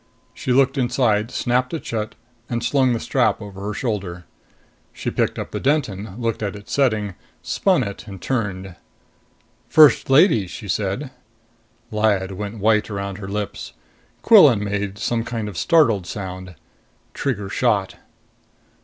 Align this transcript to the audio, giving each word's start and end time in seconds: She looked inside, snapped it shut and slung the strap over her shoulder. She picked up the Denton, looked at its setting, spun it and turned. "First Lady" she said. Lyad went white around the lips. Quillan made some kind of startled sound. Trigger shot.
She 0.33 0.51
looked 0.51 0.79
inside, 0.79 1.29
snapped 1.29 1.75
it 1.75 1.85
shut 1.85 2.15
and 2.49 2.63
slung 2.63 2.91
the 2.93 2.99
strap 2.99 3.39
over 3.39 3.61
her 3.61 3.73
shoulder. 3.75 4.25
She 4.91 5.11
picked 5.11 5.37
up 5.37 5.51
the 5.51 5.59
Denton, 5.59 6.19
looked 6.19 6.41
at 6.41 6.55
its 6.55 6.73
setting, 6.73 7.13
spun 7.43 7.83
it 7.83 8.07
and 8.07 8.19
turned. 8.19 8.75
"First 9.69 10.09
Lady" 10.09 10.47
she 10.47 10.67
said. 10.67 11.11
Lyad 11.91 12.31
went 12.31 12.57
white 12.57 12.89
around 12.89 13.17
the 13.17 13.27
lips. 13.27 13.73
Quillan 14.23 14.63
made 14.63 14.97
some 14.97 15.23
kind 15.23 15.47
of 15.47 15.55
startled 15.55 16.07
sound. 16.07 16.55
Trigger 17.13 17.47
shot. 17.47 17.97